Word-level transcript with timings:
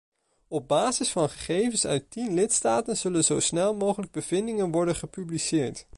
Op 0.47 0.67
basis 0.67 1.09
van 1.11 1.29
gegevens 1.29 1.85
uit 1.85 2.11
tien 2.11 2.33
lidstaten 2.33 2.97
zullen 2.97 3.23
zo 3.23 3.39
snel 3.39 3.73
mogelijk 3.75 4.11
bevindingen 4.11 4.71
worden 4.71 4.95
gepubliceerd. 4.95 5.85